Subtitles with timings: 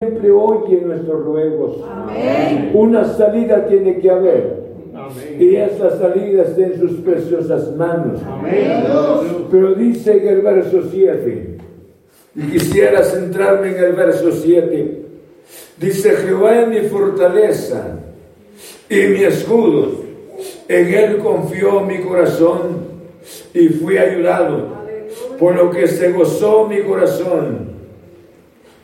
[0.00, 1.78] siempre oye nuestros ruegos.
[2.72, 4.68] Una salida tiene que haber.
[5.40, 8.20] Y esa salida está en sus preciosas manos.
[9.50, 11.58] Pero dice en el verso 7,
[12.36, 15.02] y quisiera centrarme en el verso 7,
[15.78, 17.98] dice Jehová es mi fortaleza
[18.88, 20.04] y mi escudo.
[20.68, 22.86] En él confió mi corazón
[23.52, 24.62] y fui ayudado,
[25.40, 27.67] por lo que se gozó mi corazón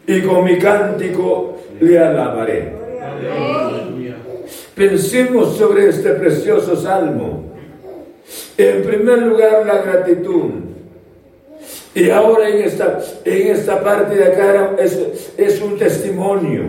[0.06, 2.72] y con mi cántico le alabaré.
[4.74, 7.54] Pensemos sobre este precioso salmo.
[8.56, 10.50] En primer lugar, la gratitud.
[11.94, 14.98] Y ahora en esta, en esta parte de acá es,
[15.36, 16.64] es un testimonio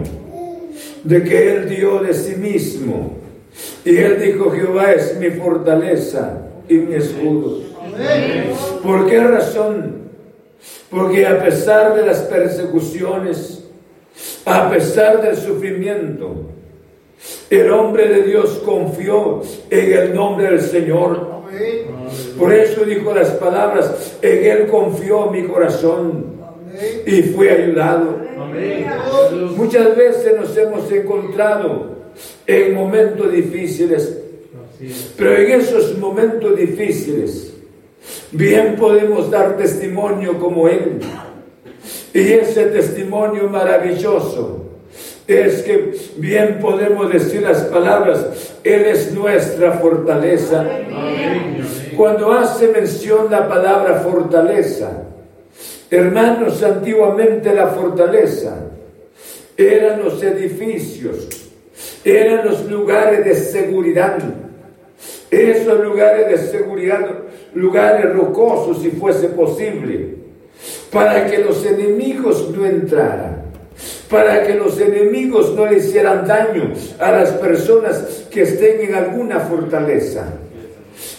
[1.03, 3.17] de que Él dio de sí mismo.
[3.83, 7.61] Y Él dijo, Jehová es mi fortaleza y mi escudo.
[8.83, 10.04] ¿Por qué razón?
[10.95, 13.65] Porque a pesar de las persecuciones,
[14.45, 16.35] a pesar del sufrimiento,
[17.49, 21.35] el hombre de Dios confió en el nombre del Señor.
[22.39, 26.27] Por eso dijo las palabras, en Él confió mi corazón
[27.05, 28.17] y fui ayudado.
[29.57, 31.89] Muchas veces nos hemos encontrado
[32.47, 34.17] en momentos difíciles,
[35.17, 37.54] pero en esos momentos difíciles,
[38.31, 40.99] bien podemos dar testimonio como Él.
[42.13, 44.65] Y ese testimonio maravilloso
[45.27, 50.65] es que bien podemos decir las palabras, Él es nuestra fortaleza.
[51.97, 54.91] Cuando hace mención la palabra fortaleza,
[55.89, 58.65] hermanos, antiguamente la fortaleza
[59.57, 61.27] eran los edificios,
[62.03, 64.17] eran los lugares de seguridad.
[65.31, 67.09] Esos lugares de seguridad,
[67.53, 70.15] lugares rocosos si fuese posible,
[70.91, 73.45] para que los enemigos no entraran
[74.09, 79.39] para que los enemigos no le hicieran daño a las personas que estén en alguna
[79.41, 80.25] fortaleza.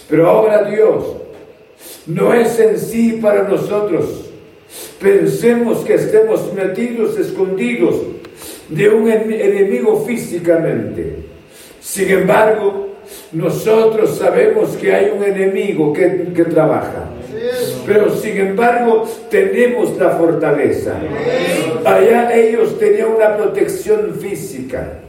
[0.09, 1.17] Pero ahora Dios
[2.07, 4.31] no es en sí para nosotros.
[4.99, 7.95] Pensemos que estemos metidos, escondidos
[8.69, 11.17] de un enemigo físicamente.
[11.79, 12.86] Sin embargo,
[13.31, 17.05] nosotros sabemos que hay un enemigo que, que trabaja.
[17.85, 20.93] Pero sin embargo tenemos la fortaleza.
[21.85, 24.99] Allá ellos tenían una protección física.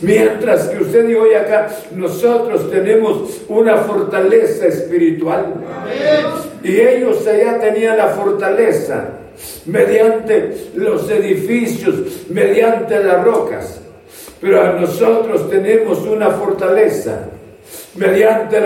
[0.00, 5.54] Mientras que usted y hoy acá, nosotros tenemos una fortaleza espiritual.
[6.62, 9.10] Y ellos allá tenían la fortaleza
[9.66, 13.80] mediante los edificios, mediante las rocas.
[14.40, 17.28] Pero a nosotros tenemos una fortaleza
[17.94, 18.58] mediante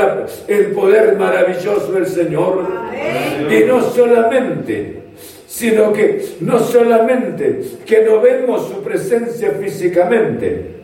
[0.49, 2.67] el poder maravilloso del Señor.
[3.51, 5.03] Y no solamente,
[5.47, 10.75] sino que no solamente que no vemos su presencia físicamente,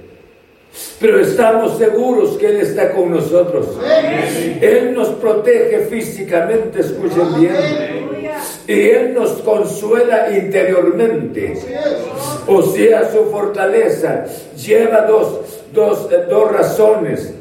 [1.01, 3.78] pero estamos seguros que Él está con nosotros.
[4.61, 7.55] Él nos protege físicamente, escuchen bien.
[8.69, 11.55] Y Él nos consuela interiormente.
[12.47, 14.27] O sea, su fortaleza
[14.57, 17.34] lleva dos, dos, dos razones.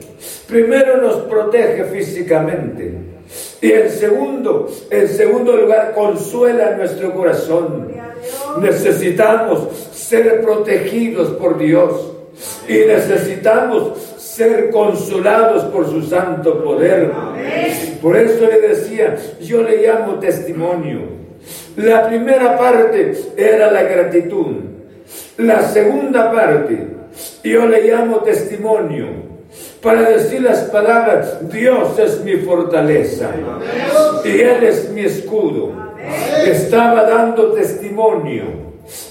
[0.50, 2.92] Primero nos protege físicamente.
[3.62, 7.92] Y en segundo, en segundo lugar, consuela nuestro corazón.
[8.60, 12.14] Necesitamos ser protegidos por Dios.
[12.68, 17.12] Y necesitamos ser consolados por su santo poder.
[18.02, 21.20] Por eso le decía, yo le llamo testimonio.
[21.76, 24.56] La primera parte era la gratitud.
[25.38, 26.88] La segunda parte,
[27.44, 29.29] yo le llamo testimonio
[29.82, 33.32] para decir las palabras, Dios es mi fortaleza
[34.26, 35.72] y Él es mi escudo.
[36.46, 38.44] Estaba dando testimonio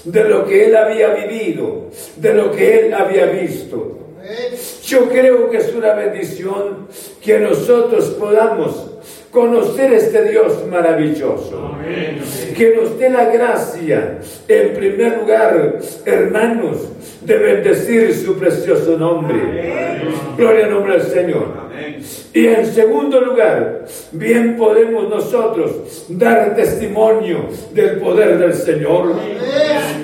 [0.03, 1.87] de lo que Él había vivido,
[2.17, 3.97] de lo que Él había visto.
[4.83, 6.87] Yo creo que es una bendición
[7.23, 8.88] que nosotros podamos
[9.31, 11.71] conocer este Dios maravilloso.
[12.55, 16.89] Que nos dé la gracia, en primer lugar, hermanos,
[17.21, 19.39] de bendecir su precioso nombre.
[20.37, 21.69] Gloria al nombre del Señor.
[22.33, 29.13] Y en segundo lugar, bien podemos nosotros dar testimonio del poder del Señor.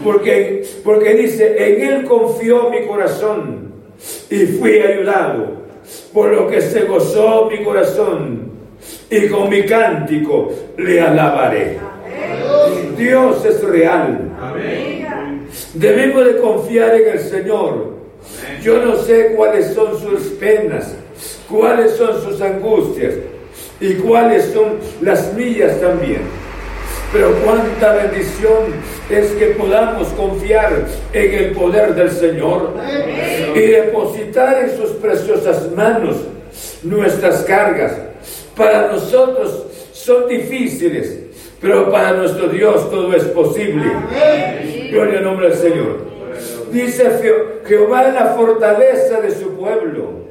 [0.04, 3.74] Porque, porque dice, en Él confió mi corazón
[4.30, 5.66] y fui ayudado,
[6.14, 8.55] por lo que se gozó mi corazón
[9.10, 11.78] y con mi cántico le alabaré.
[12.98, 14.32] Dios es real.
[15.74, 17.96] Debemos de confiar en el Señor.
[18.62, 20.96] Yo no sé cuáles son sus penas,
[21.50, 23.14] cuáles son sus angustias
[23.80, 26.22] y cuáles son las millas también.
[27.14, 28.74] Pero cuánta bendición
[29.10, 32.74] es que podamos confiar en el poder del Señor
[33.54, 36.18] y depositar en sus preciosas manos
[36.84, 37.94] nuestras cargas.
[38.56, 41.20] Para nosotros son difíciles,
[41.60, 43.86] pero para nuestro Dios todo es posible.
[44.92, 45.98] Gloria al nombre del Señor.
[46.72, 47.10] Dice
[47.66, 50.26] Jehová es la fortaleza de su pueblo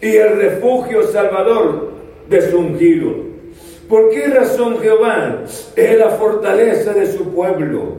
[0.00, 1.90] y el refugio salvador
[2.28, 3.30] de su ungido.
[3.88, 5.40] ¿Por qué razón Jehová
[5.74, 7.96] es la fortaleza de su pueblo?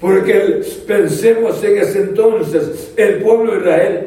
[0.00, 4.06] Porque pensemos en ese entonces el pueblo de Israel,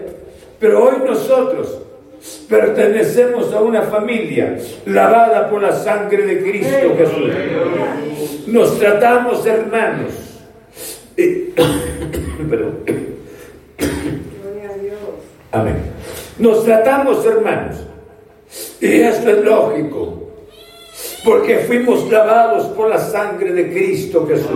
[0.60, 1.80] pero hoy nosotros
[2.50, 7.31] pertenecemos a una familia lavada por la sangre de Cristo Jesús.
[8.48, 10.13] Nos tratamos hermanos.
[15.51, 15.75] Amén.
[16.38, 17.77] Nos tratamos hermanos.
[18.81, 20.24] Y esto es lógico.
[21.24, 24.48] Porque fuimos lavados por la sangre de Cristo Jesús.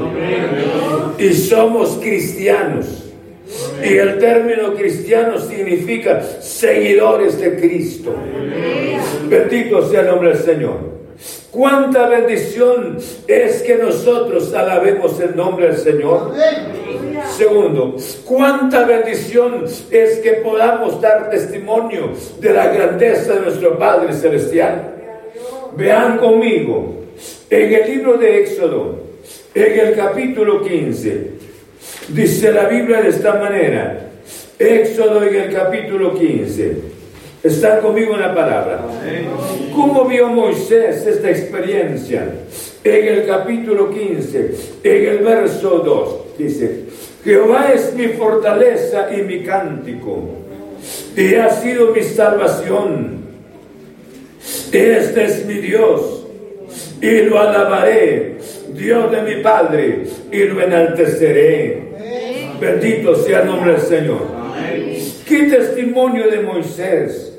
[1.17, 3.12] Y somos cristianos.
[3.83, 8.13] Y el término cristiano significa seguidores de Cristo.
[9.27, 10.93] Bendito sea el nombre del Señor.
[11.51, 12.97] Cuánta bendición
[13.27, 16.33] es que nosotros alabemos el nombre del Señor.
[17.37, 17.95] Segundo,
[18.25, 24.95] cuánta bendición es que podamos dar testimonio de la grandeza de nuestro Padre Celestial.
[25.75, 27.03] Vean conmigo,
[27.49, 28.99] en el libro de Éxodo,
[29.53, 31.31] en el capítulo 15,
[32.09, 34.09] dice la Biblia de esta manera,
[34.59, 36.93] Éxodo en el capítulo 15.
[37.43, 38.85] Están conmigo en la palabra.
[39.75, 42.25] ¿Cómo vio Moisés esta experiencia?
[42.83, 46.83] En el capítulo 15, en el verso 2, dice,
[47.23, 50.29] Jehová es mi fortaleza y mi cántico,
[51.17, 53.23] y ha sido mi salvación.
[54.71, 56.22] Este es mi Dios,
[57.03, 58.37] y lo alabaré,
[58.69, 61.83] Dios de mi Padre, y lo enalteceré.
[62.61, 64.21] Bendito sea el nombre del Señor.
[65.27, 67.37] Qué testimonio de Moisés.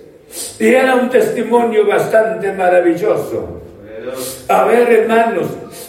[0.60, 3.62] Y era un testimonio bastante maravilloso.
[4.48, 5.46] Haber, hermanos,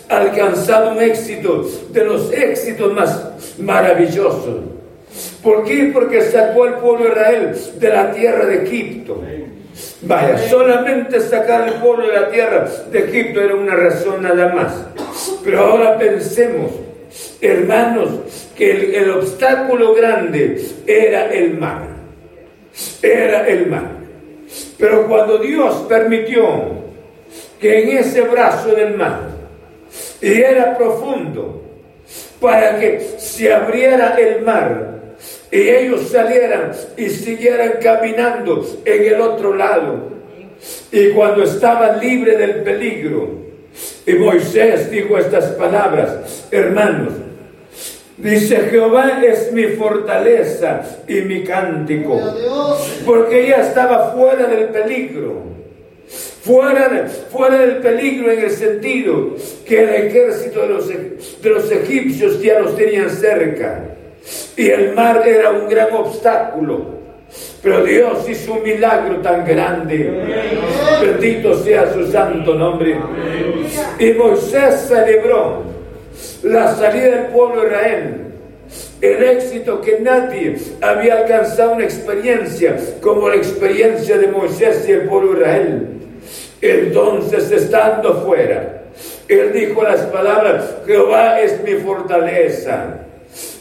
[0.07, 4.55] alcanzado un éxito de los éxitos más maravillosos.
[5.43, 5.91] ¿Por qué?
[5.93, 9.21] Porque sacó al pueblo de Israel de la tierra de Egipto.
[10.05, 14.85] Vaya, solamente sacar al pueblo de la tierra de Egipto era una razón nada más.
[15.43, 16.71] Pero ahora pensemos,
[17.41, 18.09] hermanos,
[18.55, 21.87] que el, el obstáculo grande era el mar.
[23.01, 23.91] Era el mar.
[24.77, 26.85] Pero cuando Dios permitió
[27.59, 29.21] que en ese brazo del mar,
[30.21, 31.63] y era profundo,
[32.39, 34.94] para que se abriera el mar
[35.55, 40.09] y ellos salieran y siguieran caminando en el otro lado.
[40.91, 43.45] Y cuando estaban libres del peligro,
[44.05, 47.13] y Moisés dijo estas palabras, hermanos,
[48.17, 52.17] Dice, Jehová es mi fortaleza y mi cántico.
[53.05, 55.43] Porque ella estaba fuera del peligro.
[56.41, 59.35] Fuera, fuera del peligro en el sentido
[59.67, 63.95] que el ejército de los, de los egipcios ya los tenían cerca.
[64.57, 66.95] Y el mar era un gran obstáculo.
[67.61, 70.11] Pero Dios hizo un milagro tan grande.
[71.01, 72.97] Bendito sea su santo nombre.
[73.99, 75.63] Y Moisés celebró
[76.43, 78.21] la salida del pueblo de Israel,
[79.01, 85.01] el éxito que nadie había alcanzado una experiencia como la experiencia de Moisés y el
[85.01, 85.87] pueblo de Israel.
[86.61, 88.83] Entonces, estando fuera,
[89.27, 93.01] él dijo las palabras, Jehová es mi fortaleza.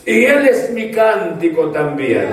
[0.07, 2.29] Y Él es mi cántico también.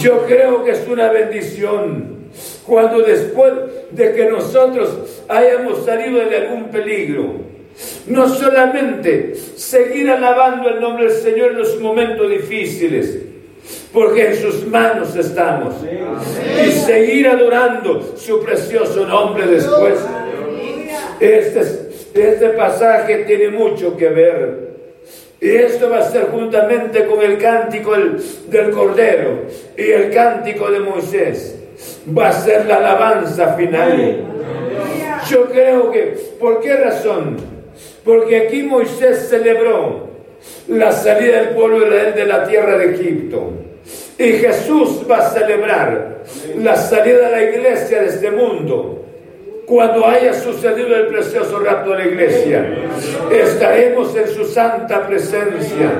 [0.00, 2.20] Yo creo que es una bendición
[2.64, 3.52] cuando después
[3.90, 7.34] de que nosotros hayamos salido de algún peligro,
[8.06, 13.18] no solamente seguir alabando el nombre del Señor en los momentos difíciles,
[13.92, 15.74] porque en sus manos estamos,
[16.64, 19.98] y seguir adorando su precioso nombre después.
[21.18, 21.60] Este,
[22.14, 24.69] este pasaje tiene mucho que ver.
[25.40, 30.80] Y esto va a ser juntamente con el cántico del, Cordero y el cántico de
[30.80, 31.56] Moisés.
[32.16, 34.24] Va a ser la alabanza final.
[35.30, 37.38] Yo creo que, ¿por qué razón?
[38.04, 40.10] Porque aquí Moisés celebró
[40.68, 43.52] la salida del pueblo de la tierra de Egipto.
[44.18, 46.18] Y Jesús va a celebrar
[46.58, 48.99] la salida de la iglesia de este mundo.
[49.70, 52.68] Cuando haya sucedido el precioso rapto de la iglesia,
[53.30, 55.92] estaremos en su santa presencia.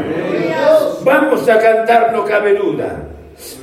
[1.05, 2.97] Vamos a cantar, no cabe duda,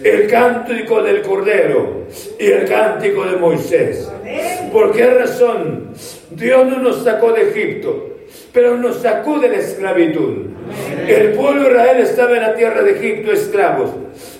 [0.01, 2.05] el cántico del Cordero
[2.39, 4.09] y el cántico de Moisés.
[4.71, 5.89] ¿Por qué razón?
[6.31, 8.13] Dios no nos sacó de Egipto
[8.53, 10.47] pero nos sacó de la esclavitud.
[11.07, 13.91] El pueblo de Israel estaba en la tierra de Egipto esclavos,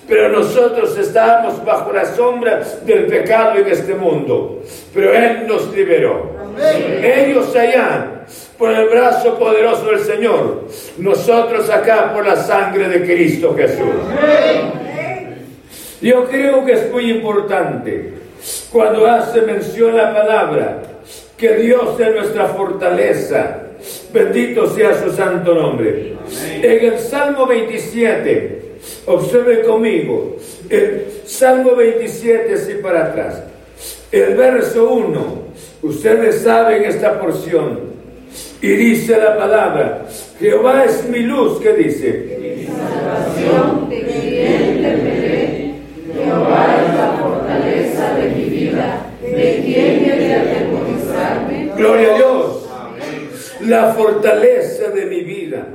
[0.08, 4.62] pero nosotros estábamos bajo la sombra del pecado en este mundo.
[4.94, 6.32] Pero Él nos liberó.
[7.02, 8.24] Ellos allá
[8.56, 10.64] por el brazo poderoso del Señor,
[10.96, 13.94] nosotros acá por la sangre de Cristo Jesús.
[16.00, 18.14] Yo creo que es muy importante
[18.72, 20.82] cuando hace mención la palabra
[21.36, 23.62] que Dios es nuestra fortaleza.
[24.12, 26.14] Bendito sea su santo nombre.
[26.62, 28.67] En el Salmo 27,
[29.06, 30.36] observe conmigo,
[30.68, 33.42] el Salmo 27 así para atrás.
[34.10, 35.42] El verso 1,
[35.82, 37.88] ustedes saben esta porción.
[38.60, 40.06] Y dice la palabra,
[40.38, 42.38] Jehová es mi luz, ¿qué dice?
[42.40, 45.74] Mi salvación, ¿de quién temeré?
[46.12, 51.72] Jehová es la fortaleza de mi vida, ¿de quién he de atemorizarme?
[51.76, 52.68] Gloria a Dios.
[53.60, 55.68] La fortaleza de mi vida.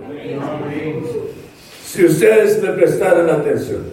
[1.93, 3.83] Si ustedes me prestaran atención,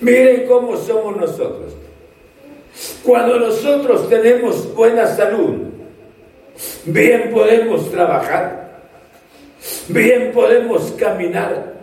[0.00, 1.74] miren cómo somos nosotros.
[3.02, 5.56] Cuando nosotros tenemos buena salud,
[6.86, 8.80] bien podemos trabajar,
[9.88, 11.74] bien podemos caminar,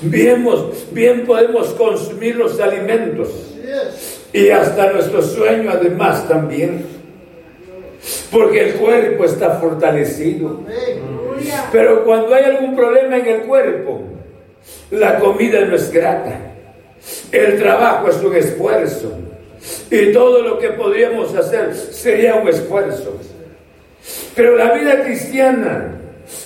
[0.00, 0.44] bien,
[0.90, 3.28] bien podemos consumir los alimentos
[4.32, 6.84] y hasta nuestro sueño además también,
[8.32, 10.58] porque el cuerpo está fortalecido.
[11.70, 14.14] Pero cuando hay algún problema en el cuerpo,
[14.90, 16.38] la comida no es grata,
[17.32, 19.12] el trabajo es un esfuerzo.
[19.90, 23.18] Y todo lo que podríamos hacer sería un esfuerzo.
[24.34, 25.92] Pero la vida cristiana,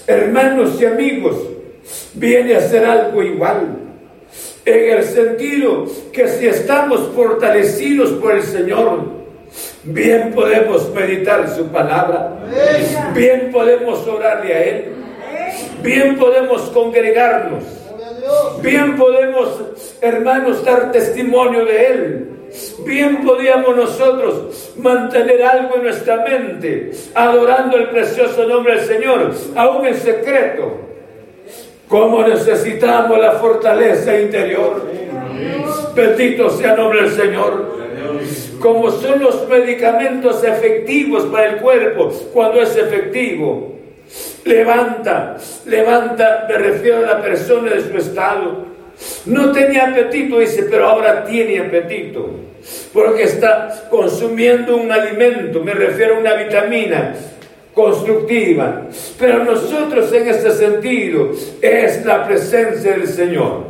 [0.07, 1.37] hermanos y amigos,
[2.15, 3.77] viene a ser algo igual.
[4.65, 9.01] En el sentido que si estamos fortalecidos por el Señor,
[9.85, 12.37] bien podemos meditar su palabra,
[13.15, 14.85] bien podemos orarle a Él,
[15.83, 17.65] bien podemos congregarnos,
[18.63, 19.61] bien podemos,
[20.01, 22.39] hermanos, dar testimonio de Él
[22.85, 29.87] Bien podíamos nosotros mantener algo en nuestra mente, adorando el precioso nombre del Señor, aún
[29.87, 30.79] en secreto.
[31.89, 34.83] Como necesitamos la fortaleza interior.
[35.95, 37.79] Bendito sea el nombre del Señor.
[38.61, 43.78] Como son los medicamentos efectivos para el cuerpo cuando es efectivo.
[44.45, 48.69] Levanta, levanta, me refiero a la persona de su estado
[49.27, 52.31] no tenía apetito, dice, pero ahora tiene apetito.
[52.93, 57.15] Porque está consumiendo un alimento, me refiero a una vitamina
[57.73, 58.87] constructiva.
[59.19, 61.31] Pero nosotros en este sentido
[61.63, 63.69] es la presencia del Señor.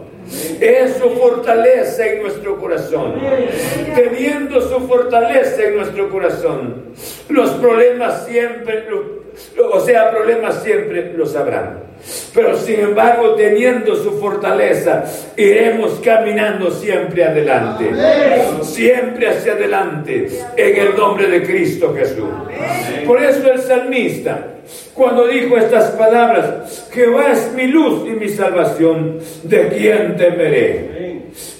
[0.61, 3.15] Es su fortaleza en nuestro corazón.
[3.95, 6.85] Teniendo su fortaleza en nuestro corazón,
[7.29, 8.85] los problemas siempre,
[9.73, 11.89] o sea, problemas siempre los habrán.
[12.33, 15.05] Pero sin embargo, teniendo su fortaleza,
[15.37, 17.91] iremos caminando siempre adelante.
[18.63, 22.31] Siempre hacia adelante, en el nombre de Cristo Jesús.
[23.05, 24.47] Por eso el salmista,
[24.95, 31.08] cuando dijo estas palabras, Jehová es mi luz y mi salvación, ¿de quién temeré?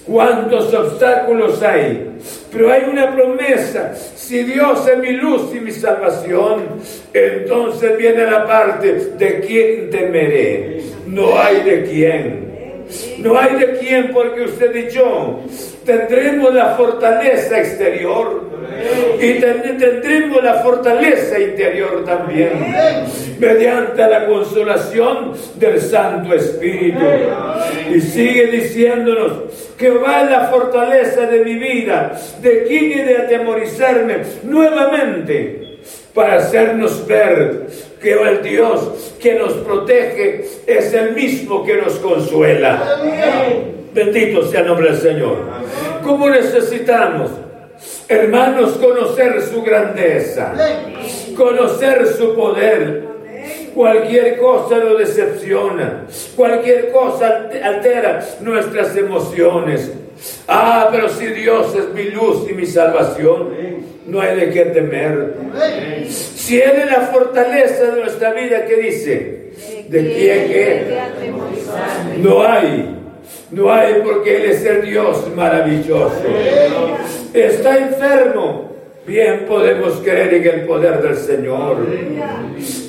[0.09, 2.13] ¿Cuántos obstáculos hay?
[2.51, 3.95] Pero hay una promesa.
[3.95, 6.63] Si Dios es mi luz y mi salvación,
[7.13, 10.81] entonces viene la parte de quién temeré.
[11.07, 12.48] No hay de quién.
[13.19, 15.41] No hay de quién porque usted y yo
[15.85, 18.49] tendremos la fortaleza exterior
[19.21, 22.51] y tendremos la fortaleza interior también
[23.39, 27.05] mediante la consolación del Santo Espíritu.
[27.93, 29.33] Y sigue diciéndonos
[29.77, 35.68] que va la fortaleza de mi vida, de quién he de atemorizarme nuevamente
[36.19, 37.69] para hacernos ver
[38.03, 42.99] que el Dios que nos protege es el mismo que nos consuela.
[43.95, 45.37] Bendito sea el nombre del Señor.
[46.03, 47.31] ¿Cómo necesitamos?
[48.09, 50.55] Hermanos, conocer su grandeza,
[51.37, 53.07] conocer su poder.
[53.73, 59.93] Cualquier cosa lo decepciona, cualquier cosa altera nuestras emociones.
[60.47, 63.51] Ah, pero si Dios es mi luz y mi salvación,
[64.07, 65.35] no hay de qué temer.
[66.09, 69.39] Si Él es la fortaleza de nuestra vida, ¿qué dice?
[69.89, 72.23] ¿De quién?
[72.23, 72.95] No hay.
[73.51, 76.23] No hay porque Él es el Dios maravilloso.
[77.33, 78.69] Está enfermo.
[79.07, 81.79] Bien podemos creer en el poder del Señor.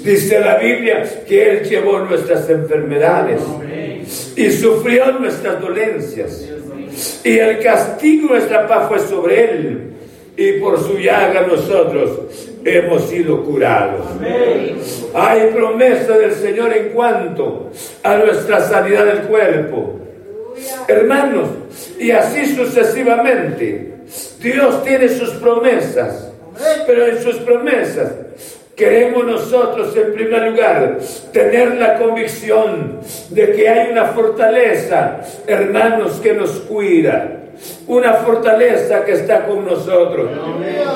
[0.03, 3.41] Dice la Biblia que Él llevó nuestras enfermedades
[4.35, 6.45] y sufrió nuestras dolencias.
[7.23, 9.93] Y el castigo de nuestra paz fue sobre Él
[10.35, 12.21] y por su llaga nosotros
[12.63, 14.05] hemos sido curados.
[15.13, 17.71] Hay promesa del Señor en cuanto
[18.03, 19.99] a nuestra sanidad del cuerpo.
[20.87, 21.49] Hermanos,
[21.99, 23.93] y así sucesivamente.
[24.41, 26.31] Dios tiene sus promesas,
[26.87, 28.11] pero en sus promesas
[28.79, 30.99] Queremos nosotros, en primer lugar,
[31.33, 37.35] tener la convicción de que hay una fortaleza, hermanos, que nos cuida.
[37.87, 40.29] Una fortaleza que está con nosotros.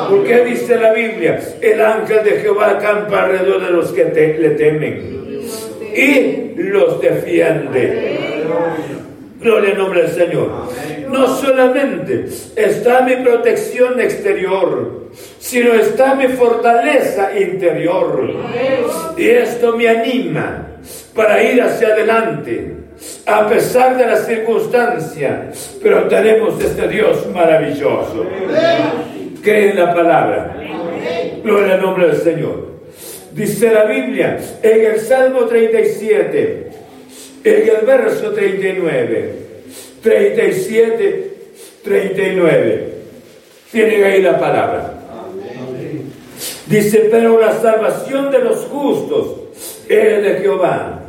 [0.09, 5.41] Porque dice la Biblia, el ángel de Jehová acampa alrededor de los que le temen
[5.93, 8.43] y los defiende.
[9.43, 10.49] Gloria al nombre del Señor.
[11.09, 18.33] No solamente está mi protección exterior, sino está mi fortaleza interior.
[19.17, 20.67] Y esto me anima
[21.13, 22.73] para ir hacia adelante,
[23.25, 25.77] a pesar de las circunstancias.
[25.83, 28.25] Pero tenemos este Dios maravilloso.
[29.43, 30.57] Cree en la palabra.
[31.43, 32.73] Gloria al nombre del Señor.
[33.33, 36.72] Dice la Biblia en el Salmo 37
[37.43, 39.35] en el verso 39,
[40.01, 41.33] 37,
[41.83, 42.93] 39.
[43.71, 44.93] Tienen ahí la palabra.
[46.67, 49.35] Dice, pero la salvación de los justos
[49.89, 50.99] es de Jehová.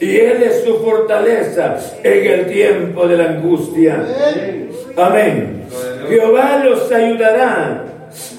[0.00, 4.04] Y Él es su fortaleza en el tiempo de la angustia.
[4.96, 5.64] Amén.
[6.08, 7.84] Jehová los ayudará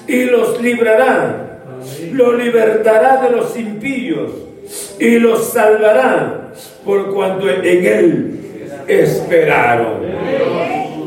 [0.06, 1.42] y los librará.
[2.12, 4.32] Lo libertará de los impíos
[4.98, 6.52] y los salvará
[6.86, 8.40] por cuanto en Él
[8.86, 10.06] esperaron.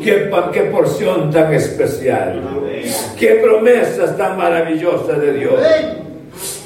[0.04, 2.42] Qué, qué porción tan especial.
[3.18, 5.60] Qué promesas tan maravillosas de Dios.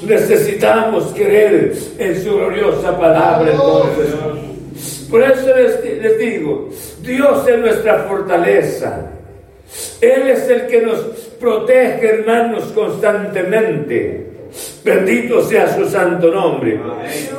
[0.06, 4.14] Necesitamos creer en su gloriosa palabra entonces.
[5.10, 6.68] Por eso les, les digo,
[7.02, 9.10] Dios es nuestra fortaleza.
[10.00, 10.98] Él es el que nos
[11.40, 14.33] protege, hermanos, constantemente.
[14.84, 16.78] Bendito sea su santo nombre.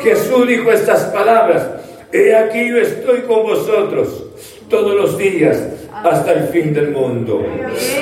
[0.02, 1.68] Jesús dijo estas palabras.
[2.12, 4.26] He aquí yo estoy con vosotros
[4.70, 7.46] todos los días hasta el fin del mundo.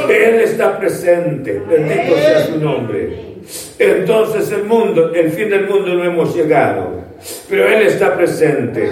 [0.09, 1.61] Él está presente.
[1.67, 3.32] Bendito sea su nombre.
[3.79, 7.03] Entonces el mundo, el fin del mundo no hemos llegado.
[7.49, 8.89] Pero Él está presente.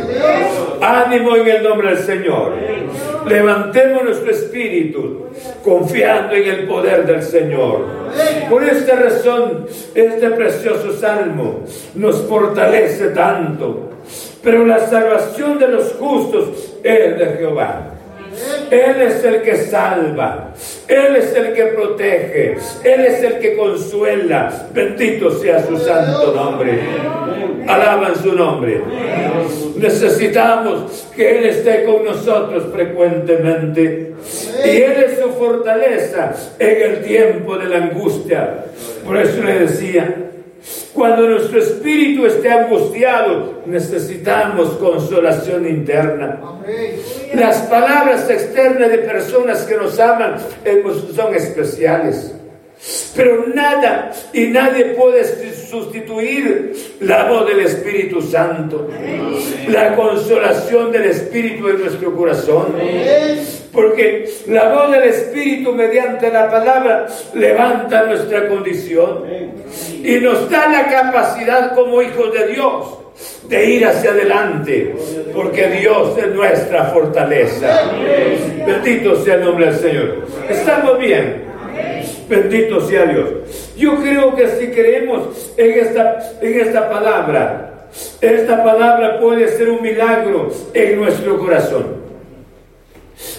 [0.81, 2.53] Ánimo en el nombre del Señor.
[3.27, 5.27] Levantemos nuestro espíritu
[5.63, 7.85] confiando en el poder del Señor.
[8.49, 11.61] Por esta razón, este precioso salmo
[11.95, 13.89] nos fortalece tanto.
[14.43, 17.90] Pero la salvación de los justos es de Jehová.
[18.69, 20.53] Él es el que salva,
[20.87, 24.67] Él es el que protege, Él es el que consuela.
[24.73, 26.79] Bendito sea su santo nombre.
[27.67, 28.81] Alaban su nombre.
[29.77, 34.13] Necesitamos que Él esté con nosotros frecuentemente.
[34.65, 38.65] Y Él es su fortaleza en el tiempo de la angustia.
[39.05, 40.30] Por eso le decía,
[40.93, 46.39] cuando nuestro espíritu esté angustiado, necesitamos consolación interna.
[47.33, 50.35] Las palabras externas de personas que nos aman
[51.15, 52.33] son especiales.
[53.15, 58.89] Pero nada y nadie puede sustituir la voz del Espíritu Santo,
[59.67, 62.73] la consolación del Espíritu en nuestro corazón.
[63.73, 69.23] Porque la voz del Espíritu mediante la palabra levanta nuestra condición
[70.03, 72.97] y nos da la capacidad como hijos de Dios
[73.47, 74.95] de ir hacia adelante,
[75.33, 77.91] porque Dios es nuestra fortaleza.
[78.65, 80.25] Bendito sea el nombre del Señor.
[80.49, 81.43] Estamos bien.
[82.27, 83.29] Bendito sea Dios.
[83.75, 87.87] Yo creo que si creemos en esta, en esta palabra,
[88.21, 92.00] esta palabra puede ser un milagro en nuestro corazón.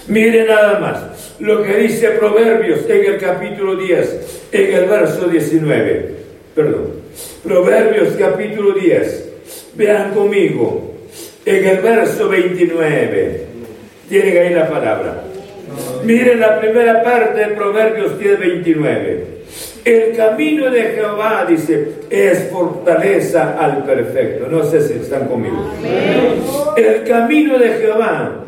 [0.09, 6.15] Mire nada más lo que dice Proverbios en el capítulo 10, en el verso 19.
[6.55, 7.03] Perdón.
[7.43, 9.29] Proverbios capítulo 10.
[9.75, 10.95] Vean conmigo
[11.45, 13.47] en el verso 29.
[14.09, 15.25] Tienen ahí la palabra.
[16.05, 19.25] Miren la primera parte de Proverbios 10, 29.
[19.85, 24.47] El camino de Jehová, dice, es fortaleza al perfecto.
[24.49, 25.73] No sé si están conmigo.
[26.77, 28.43] El camino de Jehová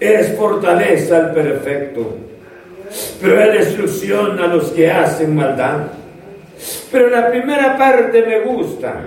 [0.00, 2.16] es fortaleza al perfecto,
[3.20, 5.88] pero es destrucción a los que hacen maldad.
[6.90, 9.02] Pero la primera parte me gusta.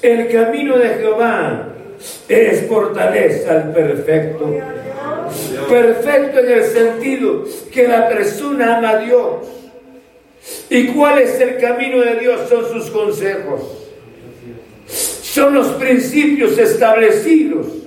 [0.00, 1.68] El camino de Jehová
[2.28, 4.58] es fortaleza al perfecto.
[5.68, 9.36] Perfecto en el sentido que la persona ama a Dios.
[10.68, 12.40] ¿Y cuál es el camino de Dios?
[12.48, 13.60] Son sus consejos.
[14.86, 17.81] Son los principios establecidos.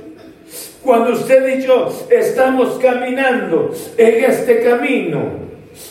[0.86, 5.32] Cuando usted y yo estamos caminando en este camino,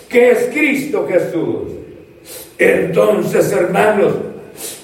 [0.08, 1.72] que es Cristo Jesús.
[2.56, 4.14] Entonces, hermanos,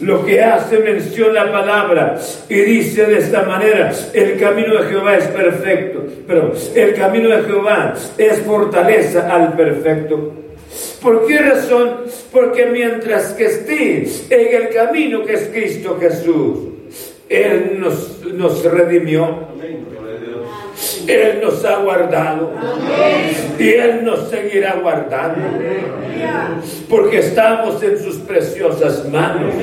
[0.01, 2.19] lo que hace mención la palabra
[2.49, 7.43] y dice de esta manera, el camino de Jehová es perfecto, pero el camino de
[7.45, 10.33] Jehová es fortaleza al perfecto.
[11.01, 12.01] ¿Por qué razón?
[12.33, 16.59] Porque mientras que esté en el camino que es Cristo Jesús,
[17.29, 19.49] Él nos, nos redimió.
[21.13, 22.53] Él nos ha guardado
[23.59, 25.41] y Él nos seguirá guardando
[26.89, 29.55] porque estamos en sus preciosas manos.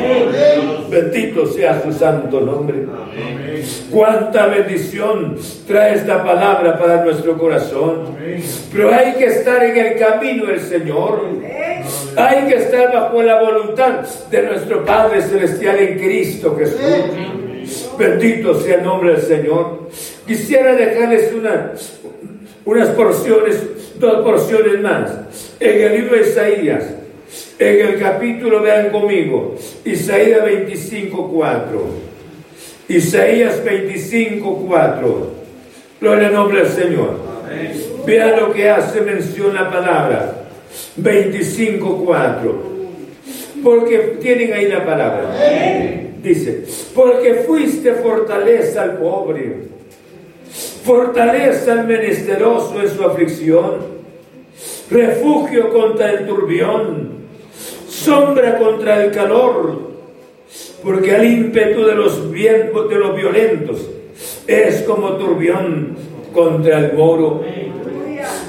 [0.89, 2.85] Bendito sea su santo nombre.
[3.91, 5.35] Cuánta bendición
[5.67, 8.15] trae esta palabra para nuestro corazón.
[8.71, 11.21] Pero hay que estar en el camino del Señor.
[12.15, 16.79] Hay que estar bajo la voluntad de nuestro Padre Celestial en Cristo Jesús.
[17.97, 19.89] Bendito sea el nombre del Señor.
[20.27, 21.71] Quisiera dejarles una,
[22.65, 23.61] unas porciones,
[23.97, 25.09] dos porciones más.
[25.57, 26.83] En el libro de Isaías,
[27.57, 31.81] en el capítulo, vean conmigo, Isaías 25, 4.
[32.89, 35.31] Isaías 25, 4.
[36.01, 37.19] Gloria al nombre del Señor.
[38.05, 40.43] Vean lo que hace mención la palabra.
[40.97, 42.63] 25, 4.
[43.63, 45.33] Porque tienen ahí la palabra.
[46.21, 49.76] Dice, porque fuiste fortaleza al pobre
[50.87, 53.97] fortaleza al menesteroso en su aflicción,
[54.89, 57.09] refugio contra el turbión,
[57.89, 59.81] sombra contra el calor,
[60.81, 63.85] porque al ímpetu de los vientos de los violentos
[64.47, 65.97] es como turbión
[66.33, 67.43] contra el moro.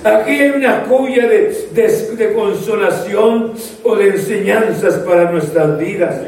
[0.05, 6.21] Aquí hay una cuya de, de consolación o de enseñanzas para nuestras vidas.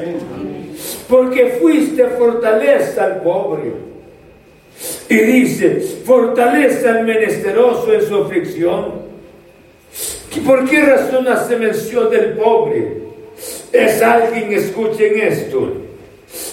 [1.09, 3.90] Porque fuiste fortaleza al pobre
[5.11, 9.11] y dice, fortalece al menesteroso en su aflicción.
[10.47, 12.93] ¿Por qué razón hace mención del pobre?
[13.73, 15.73] Es alguien, escuchen esto,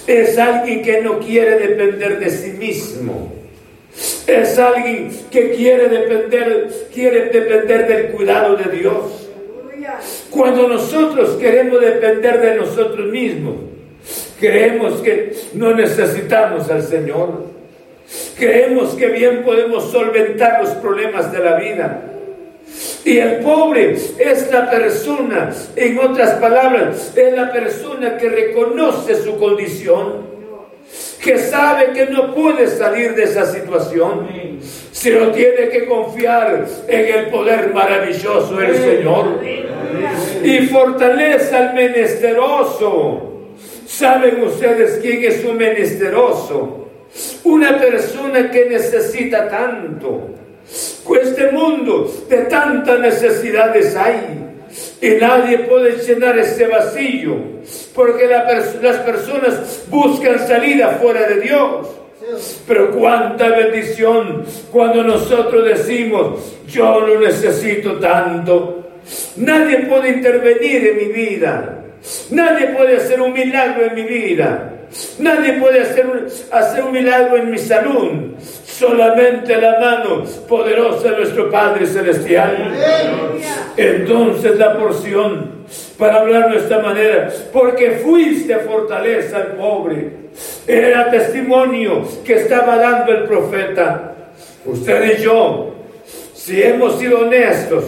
[0.08, 3.32] es alguien que no quiere depender de sí mismo.
[4.26, 9.30] Es alguien que quiere depender, quiere depender del cuidado de Dios.
[10.32, 13.56] Cuando nosotros queremos depender de nosotros mismos,
[14.40, 17.57] creemos que no necesitamos al Señor.
[18.38, 22.02] Creemos que bien podemos solventar los problemas de la vida.
[23.04, 29.38] Y el pobre es la persona, en otras palabras, es la persona que reconoce su
[29.38, 30.28] condición,
[31.24, 34.28] que sabe que no puede salir de esa situación,
[34.92, 39.40] sino tiene que confiar en el poder maravilloso del Señor.
[40.44, 43.24] Y fortalece al menesteroso.
[43.86, 46.87] ¿Saben ustedes quién es un menesteroso?
[47.68, 50.30] Una persona que necesita tanto.
[51.22, 54.46] Este mundo de tantas necesidades hay.
[55.02, 57.36] Y nadie puede llenar ese vacío.
[57.94, 61.88] Porque las personas buscan salida fuera de Dios.
[62.68, 68.92] Pero cuánta bendición cuando nosotros decimos, yo no necesito tanto.
[69.38, 71.87] Nadie puede intervenir en mi vida.
[72.32, 74.74] Nadie puede hacer un milagro en mi vida.
[75.20, 78.34] Nadie puede hacer un, hacer un milagro en mi salud.
[78.66, 82.74] Solamente la mano poderosa de nuestro Padre Celestial.
[83.76, 85.58] Entonces la porción
[85.98, 90.12] para hablar de esta manera, porque fuiste fortaleza al pobre.
[90.66, 94.14] Era testimonio que estaba dando el profeta.
[94.66, 95.74] Usted y yo,
[96.34, 97.84] si hemos sido honestos,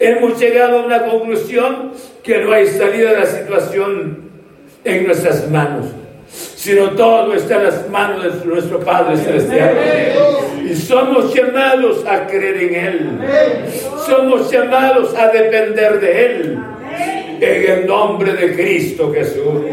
[0.00, 4.30] hemos llegado a una conclusión que no hay salida de la situación
[4.84, 5.86] en nuestras manos
[6.60, 9.74] sino todo está en las manos de nuestro Padre Celestial.
[10.62, 13.10] Y somos llamados a creer en Él.
[14.06, 16.58] Somos llamados a depender de Él.
[17.40, 19.64] En el nombre de Cristo Jesús.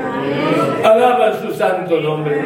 [0.84, 2.42] Alaban su santo nombre.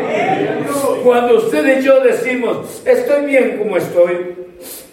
[1.04, 4.36] Cuando usted y yo decimos, estoy bien como estoy,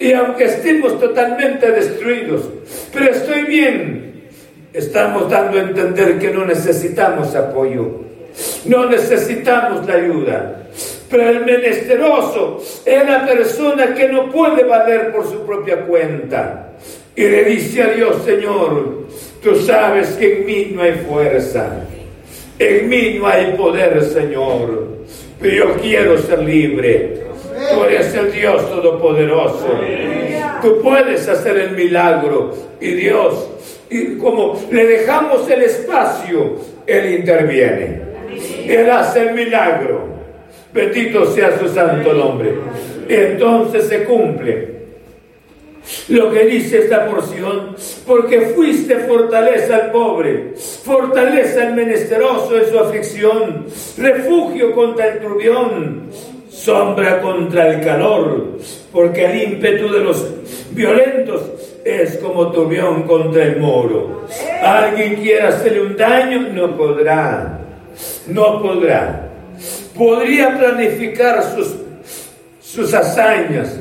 [0.01, 2.49] y aunque estemos totalmente destruidos,
[2.93, 4.23] pero estoy bien,
[4.73, 8.09] estamos dando a entender que no necesitamos apoyo
[8.67, 10.63] no necesitamos la ayuda.
[11.11, 16.73] Pero el menesteroso es la persona que no puede valer por su propia cuenta.
[17.17, 19.07] Y le dice a Dios, Señor,
[19.43, 21.85] tú sabes que en mí no hay fuerza.
[22.59, 24.99] En mí no hay poder, Señor.
[25.41, 27.28] Pero yo quiero ser libre.
[27.85, 29.69] Eres el Dios Todopoderoso.
[30.63, 32.55] Tú puedes hacer el milagro.
[32.81, 33.49] Y Dios,
[33.91, 38.03] y como le dejamos el espacio, Él interviene.
[38.67, 40.07] Él hace el milagro.
[40.73, 42.55] Bendito sea su santo nombre.
[43.09, 44.79] Entonces se cumple
[46.09, 47.75] lo que dice esta porción,
[48.07, 50.53] porque fuiste fortaleza al pobre,
[50.85, 56.11] fortaleza al menesteroso en su aflicción, refugio contra el turbión,
[56.69, 58.59] sombra contra el calor,
[58.93, 60.23] porque el ímpetu de los
[60.73, 61.41] violentos
[61.83, 64.27] es como turbión contra el moro.
[64.63, 67.59] Alguien quiera hacerle un daño, no podrá,
[68.27, 69.31] no podrá.
[69.97, 71.75] Podría planificar sus,
[72.61, 73.81] sus hazañas,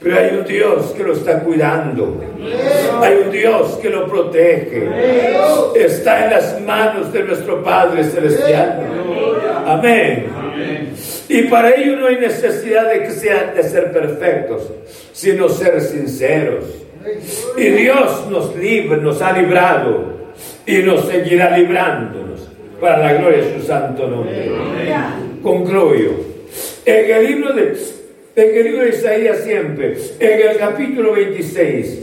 [0.00, 2.24] pero hay un Dios que lo está cuidando.
[3.02, 4.88] Hay un Dios que lo protege.
[5.76, 8.80] Está en las manos de nuestro Padre Celestial.
[9.66, 10.43] Amén.
[11.28, 14.70] Y para ello no hay necesidad de que sean de ser perfectos,
[15.12, 16.64] sino ser sinceros.
[17.56, 20.14] Y Dios nos libre, nos ha librado
[20.66, 22.48] y nos seguirá librándonos
[22.80, 24.50] para la gloria de su santo nombre.
[25.42, 26.12] Concluyo.
[26.84, 27.74] En el libro de
[28.36, 31.98] en el libro de Isaías siempre, en el capítulo 26,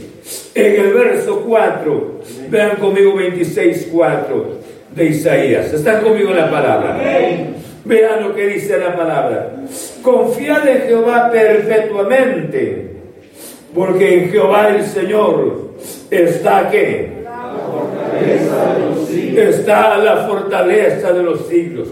[0.56, 4.60] en el verso 4, vean conmigo 26, 4
[4.96, 5.74] de Isaías.
[5.74, 7.02] ¿Están conmigo en la palabra?
[7.84, 9.54] Vean lo que dice la palabra.
[10.02, 12.92] Confiad en Jehová perpetuamente,
[13.74, 15.72] porque en Jehová el Señor
[16.10, 17.22] está qué?
[19.36, 21.88] Está la fortaleza de los siglos.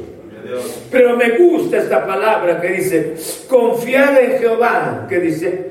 [0.91, 3.13] Pero me gusta esta palabra que dice,
[3.47, 5.69] confiar en Jehová, que dice,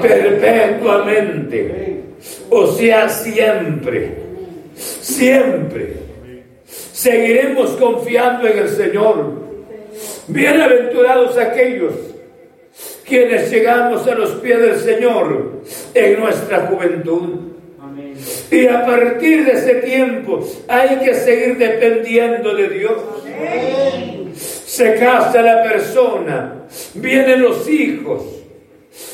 [0.00, 2.00] perpetuamente,
[2.50, 4.14] o sea, siempre,
[4.74, 6.01] siempre.
[6.92, 9.42] Seguiremos confiando en el Señor.
[10.28, 11.92] Bienaventurados aquellos
[13.04, 15.62] quienes llegamos a los pies del Señor
[15.94, 17.52] en nuestra juventud.
[18.50, 22.98] Y a partir de ese tiempo hay que seguir dependiendo de Dios.
[24.66, 28.22] Se casa la persona, vienen los hijos,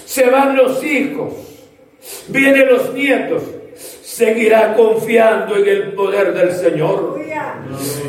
[0.04, 1.32] se van los hijos,
[2.28, 3.42] vienen los nietos,
[4.18, 7.20] seguirá confiando en el poder del Señor.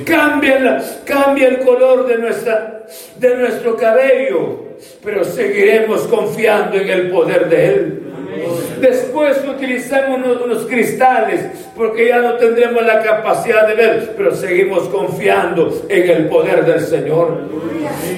[0.05, 2.83] Cambia, cambia el color de, nuestra,
[3.17, 4.69] de nuestro cabello,
[5.03, 8.08] pero seguiremos confiando en el poder de Él.
[9.19, 11.41] Después utilizamos unos, cristales
[11.75, 16.79] porque ya no tendremos la capacidad de ver, pero seguimos confiando en el poder del
[16.79, 17.41] Señor.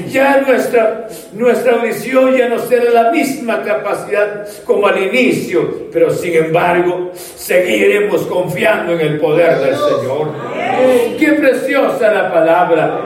[0.10, 6.36] Ya nuestra, nuestra audición ya no será la misma capacidad como al inicio, pero sin
[6.36, 10.28] embargo seguiremos confiando en el poder del Señor.
[11.18, 13.02] Qué preciosa la palabra.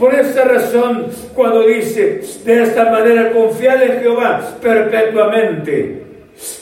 [0.00, 6.09] Por esa razón, cuando dice de esta manera, confiar en Jehová perpetuamente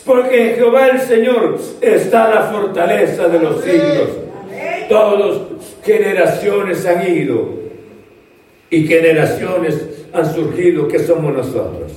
[0.05, 4.09] porque en Jehová el Señor está la fortaleza de los siglos.
[4.89, 5.41] Todas
[5.83, 7.59] generaciones han ido
[8.69, 9.75] y generaciones
[10.13, 11.91] han surgido que somos nosotros.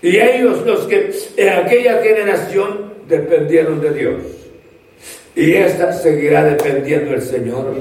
[0.00, 4.22] Y ellos los que en aquella generación dependieron de Dios.
[5.34, 7.74] Y esta seguirá dependiendo del Señor.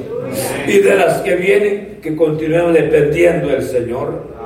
[0.68, 4.37] Y de las que vienen, que continúan dependiendo del Señor.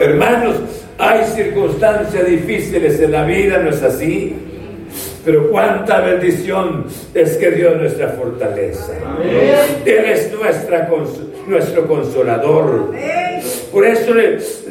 [0.00, 0.56] Hermanos,
[0.98, 4.34] hay circunstancias difíciles en la vida, ¿no es así?
[5.24, 8.92] Pero cuánta bendición es que Dios es nuestra fortaleza.
[9.84, 10.88] Él es nuestra,
[11.46, 12.92] nuestro consolador.
[13.72, 14.64] Por eso les,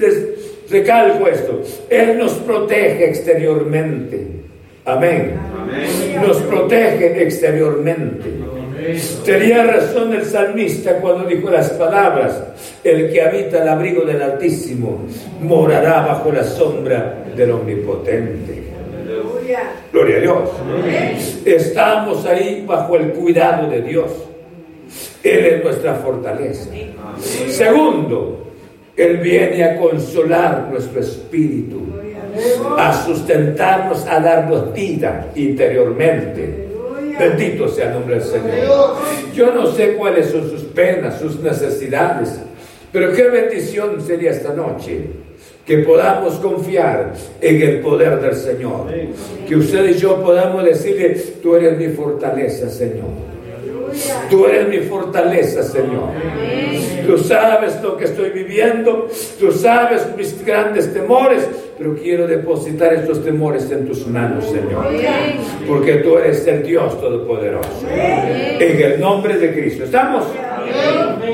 [0.70, 1.62] recalco esto.
[1.90, 4.28] Él nos protege exteriormente.
[4.86, 5.36] Amén.
[6.26, 8.30] Nos protege exteriormente.
[9.26, 12.42] Tenía razón el salmista cuando dijo las palabras,
[12.84, 15.06] el que habita el abrigo del Altísimo
[15.42, 18.64] morará bajo la sombra del Omnipotente.
[19.92, 20.50] Gloria a Dios.
[21.46, 24.12] Estamos ahí bajo el cuidado de Dios.
[25.24, 26.70] Él es nuestra fortaleza.
[27.50, 28.48] Segundo,
[28.96, 31.82] Él viene a consolar nuestro espíritu,
[32.78, 36.71] a sustentarnos, a darnos vida interiormente
[37.20, 38.96] Bendito sea el nombre del Señor.
[39.34, 42.40] Yo no sé cuáles son sus penas, sus necesidades,
[42.92, 45.08] pero qué bendición sería esta noche
[45.66, 48.88] que podamos confiar en el poder del Señor.
[49.48, 51.10] Que usted y yo podamos decirle,
[51.42, 53.31] tú eres mi fortaleza, Señor.
[54.30, 56.10] Tú eres mi fortaleza, Señor.
[57.06, 59.08] Tú sabes lo que estoy viviendo,
[59.40, 64.86] tú sabes mis grandes temores, pero quiero depositar estos temores en tus manos, Señor.
[65.68, 67.86] Porque tú eres el Dios Todopoderoso.
[67.90, 69.86] En el nombre de Cristo.
[69.86, 70.26] ¿Estamos?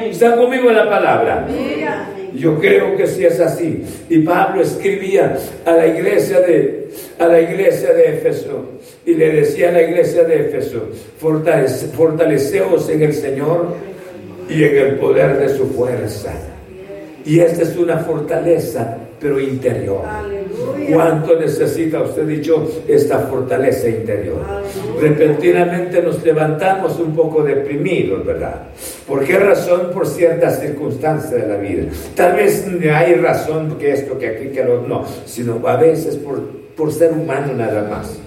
[0.10, 1.48] ¿Están conmigo en la palabra?
[2.38, 3.84] Yo creo que sí es así.
[4.10, 8.66] Y Pablo escribía a la iglesia de, a la iglesia de Éfeso
[9.06, 13.76] y le decía a la iglesia de Éfeso, fortaleceos en el Señor
[14.50, 16.34] y en el poder de su fuerza.
[17.26, 20.02] Y esta es una fortaleza, pero interior.
[20.92, 24.42] ¿Cuánto necesita usted dicho esta fortaleza interior?
[25.00, 28.64] Repentinamente nos levantamos un poco deprimidos, ¿verdad?
[29.08, 29.92] ¿Por qué razón?
[29.94, 31.84] Por ciertas circunstancias de la vida.
[32.16, 36.42] Tal vez hay razón que esto, que aquí, que lo no, sino a veces por,
[36.76, 38.27] por ser humano nada más.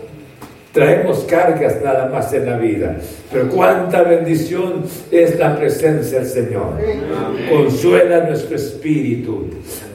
[0.72, 2.96] Traemos cargas nada más en la vida,
[3.32, 6.78] pero cuánta bendición es la presencia del Señor.
[7.50, 9.48] Consuela nuestro espíritu.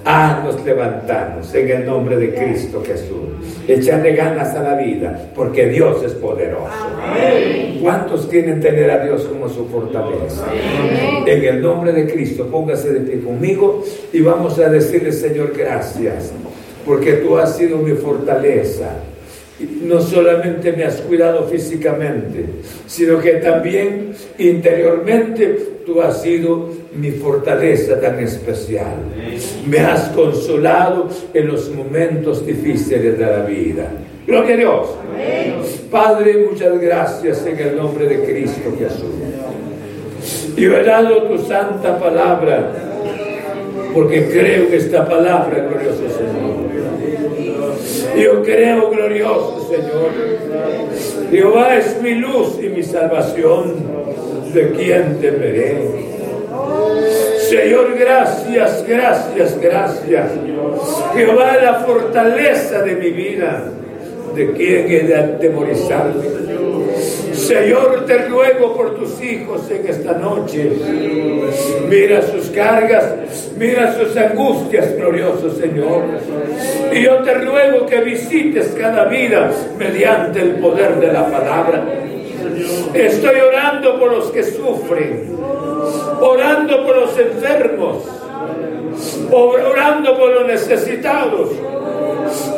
[0.03, 3.15] Haznos levantarnos en el nombre de Cristo Jesús.
[3.69, 6.69] Echarle ganas a la vida, porque Dios es poderoso.
[7.81, 10.45] ¿Cuántos quieren tener a Dios como su fortaleza?
[11.25, 16.33] En el nombre de Cristo, póngase de pie conmigo y vamos a decirle, Señor, gracias,
[16.85, 18.89] porque tú has sido mi fortaleza
[19.59, 22.45] no solamente me has cuidado físicamente,
[22.87, 28.95] sino que también interiormente tú has sido mi fortaleza tan especial.
[29.67, 33.91] Me has consolado en los momentos difíciles de la vida.
[34.27, 34.89] Gloria a Dios.
[35.89, 39.13] Padre, muchas gracias en el nombre de Cristo Jesús.
[40.57, 42.71] Yo he dado tu santa palabra
[43.93, 46.34] porque creo que esta palabra, glorioso Señor,
[48.17, 50.11] yo creo, glorioso Señor.
[51.31, 53.95] Jehová es mi luz y mi salvación.
[54.53, 55.89] ¿De quién temeré?
[57.49, 60.31] Señor, gracias, gracias, gracias.
[61.13, 63.63] Jehová es la fortaleza de mi vida.
[64.33, 66.44] ¿De quién he de atemorizarme?
[67.45, 70.71] Señor, te ruego por tus hijos en esta noche.
[71.87, 73.13] Mira sus cargas,
[73.55, 76.05] mira sus angustias, glorioso Señor.
[76.91, 81.85] Y yo te ruego que visites cada vida mediante el poder de la palabra.
[82.95, 85.37] Estoy orando por los que sufren,
[86.19, 88.03] orando por los enfermos,
[89.31, 91.49] orando por los necesitados,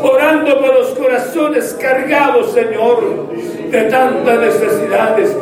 [0.01, 3.27] orando por los corazones cargados, Señor,
[3.69, 5.35] de tantas necesidades.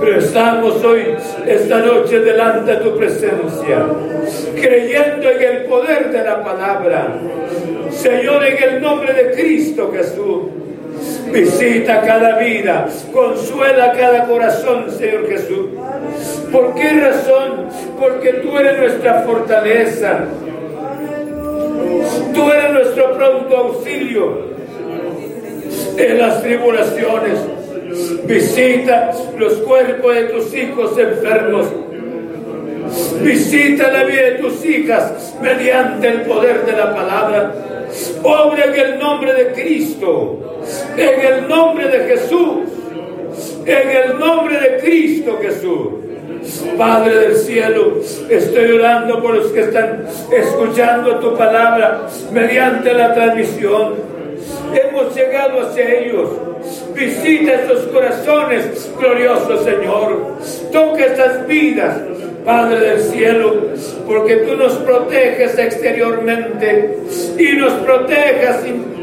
[0.00, 3.86] Pero estamos hoy, esta noche, delante de tu presencia,
[4.60, 7.16] creyendo en el poder de la palabra.
[7.90, 10.64] Señor, en el nombre de Cristo Jesús.
[11.32, 15.66] Visita cada vida, consuela cada corazón, Señor Jesús.
[16.52, 17.68] ¿Por qué razón?
[17.98, 20.24] Porque tú eres nuestra fortaleza.
[22.34, 24.54] Tú eres nuestro pronto auxilio
[25.96, 27.38] en las tribulaciones.
[28.24, 31.66] Visita los cuerpos de tus hijos enfermos.
[33.22, 37.54] Visita la vida de tus hijas mediante el poder de la palabra.
[38.22, 40.60] Obra en el nombre de Cristo,
[40.96, 42.58] en el nombre de Jesús,
[43.66, 45.88] en el nombre de Cristo Jesús.
[46.76, 53.94] Padre del cielo, estoy orando por los que están escuchando tu palabra mediante la transmisión.
[54.74, 56.30] Hemos llegado hacia ellos.
[56.94, 60.36] Visita estos corazones, glorioso Señor.
[60.70, 61.98] Toca estas vidas,
[62.44, 63.54] Padre del cielo,
[64.06, 66.98] porque tú nos proteges exteriormente
[67.38, 68.56] y nos proteges,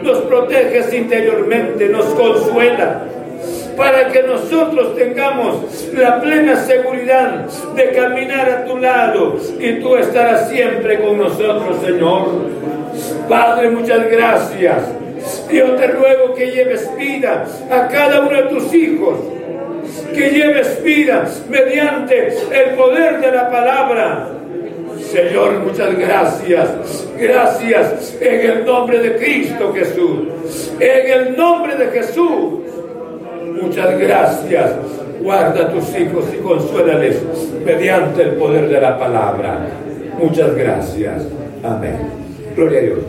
[0.04, 3.04] nos proteges interiormente, nos consuela
[3.82, 10.50] para que nosotros tengamos la plena seguridad de caminar a tu lado y tú estarás
[10.50, 12.28] siempre con nosotros, Señor.
[13.28, 14.84] Padre, muchas gracias.
[15.52, 19.18] Yo te ruego que lleves vida a cada uno de tus hijos,
[20.14, 24.28] que lleves vida mediante el poder de la palabra.
[25.12, 27.08] Señor, muchas gracias.
[27.18, 30.70] Gracias en el nombre de Cristo Jesús.
[30.80, 32.62] En el nombre de Jesús.
[33.60, 34.72] Muchas gracias.
[35.22, 37.22] Guarda a tus hijos y consuélales
[37.66, 39.68] mediante el poder de la palabra.
[40.18, 41.24] Muchas gracias.
[41.64, 41.98] Amén.
[42.56, 43.00] Gloria a Dios.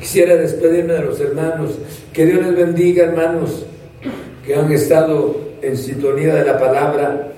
[0.00, 1.78] Quisiera despedirme de los hermanos.
[2.12, 3.66] Que Dios les bendiga, hermanos,
[4.44, 7.28] que han estado en sintonía de la palabra.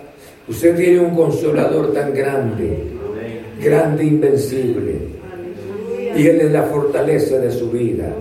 [0.49, 2.85] Usted tiene un consolador tan grande,
[3.63, 4.99] grande, invencible.
[6.17, 8.13] Y Él es la fortaleza de su vida.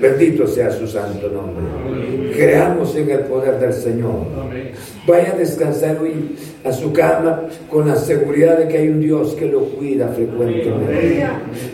[0.00, 2.32] Bendito sea su santo nombre.
[2.34, 4.26] Creamos en el poder del Señor.
[5.06, 9.34] Vaya a descansar hoy a su cama con la seguridad de que hay un Dios
[9.34, 11.26] que lo cuida frecuentemente.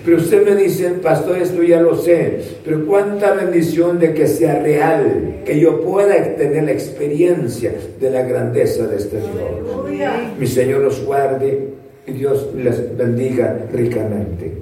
[0.05, 4.61] Pero usted me dice, pastor, esto ya lo sé, pero cuánta bendición de que sea
[4.61, 10.09] real, que yo pueda tener la experiencia de la grandeza de este Dios.
[10.39, 11.75] Mi Señor los guarde
[12.07, 14.53] y Dios les bendiga ricamente.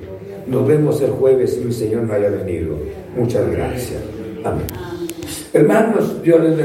[0.47, 2.77] Nos vemos el jueves y mi Señor no haya venido.
[3.17, 4.03] Muchas gracias.
[4.45, 4.67] Amén.
[5.53, 6.61] Hermanos, Dios les bendiga.